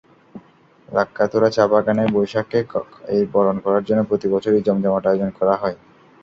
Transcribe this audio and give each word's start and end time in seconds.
লাক্কাতুরা 0.89 1.49
চা-বাগানে 1.51 2.03
বৈশাখকে 2.13 2.59
বরণ 3.33 3.57
করার 3.65 3.83
জন্য 3.87 4.01
প্রতিবছরই 4.09 4.65
জমজমাট 4.67 5.03
আয়োজন 5.07 5.29
করা 5.39 5.55
হয়। 5.61 5.77